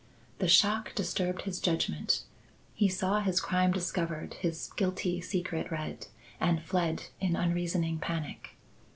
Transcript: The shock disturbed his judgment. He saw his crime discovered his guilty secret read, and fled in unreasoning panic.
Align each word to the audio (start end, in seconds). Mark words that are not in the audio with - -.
The 0.39 0.47
shock 0.47 0.95
disturbed 0.95 1.43
his 1.43 1.59
judgment. 1.59 2.23
He 2.73 2.89
saw 2.89 3.19
his 3.19 3.39
crime 3.39 3.71
discovered 3.71 4.33
his 4.33 4.71
guilty 4.75 5.21
secret 5.21 5.69
read, 5.69 6.07
and 6.39 6.63
fled 6.63 7.03
in 7.19 7.35
unreasoning 7.35 7.99
panic. 7.99 8.55